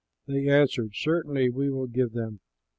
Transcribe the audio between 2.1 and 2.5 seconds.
them."